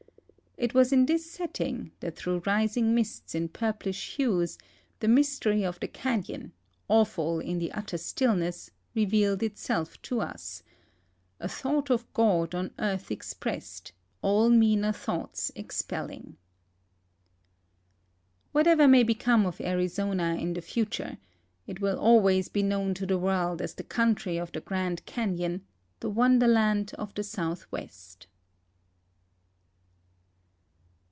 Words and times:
It 0.57 0.75
was 0.75 0.93
in 0.93 1.07
this 1.07 1.27
setting 1.31 1.91
that 2.01 2.15
through 2.15 2.43
rising 2.45 2.93
mists 2.93 3.33
in 3.33 3.47
purplish 3.49 4.15
hues 4.17 4.59
the 4.99 5.07
mystery 5.07 5.65
of 5.65 5.79
the 5.79 5.87
canon, 5.87 6.51
awful 6.87 7.39
in 7.39 7.57
the 7.57 7.71
utter 7.71 7.97
stillness, 7.97 8.69
revealed 8.93 9.41
itself 9.41 9.99
to 10.03 10.21
us 10.21 10.61
—"a 11.39 11.47
thought 11.49 11.89
of 11.89 12.11
God 12.13 12.53
on 12.53 12.75
earth 12.77 13.09
expressed, 13.09 13.93
all 14.21 14.49
meaner 14.51 14.91
thoughts 14.91 15.51
expelling." 15.55 16.37
Whatever 18.51 18.87
may 18.87 19.01
become 19.01 19.47
of 19.47 19.61
Arizona 19.61 20.35
in 20.39 20.53
the 20.53 20.61
future, 20.61 21.17
it 21.65 21.81
will 21.81 21.97
always 21.97 22.49
be 22.49 22.61
known 22.61 22.93
to 22.95 23.07
the 23.07 23.17
world 23.17 23.63
as 23.63 23.73
the 23.73 23.83
country 23.83 24.37
of 24.37 24.51
the 24.51 24.61
Grand 24.61 25.07
Caiion, 25.07 25.61
the 26.01 26.09
wonderland 26.11 26.93
of 26.99 27.15
the 27.15 27.23
Southwest. 27.23 28.27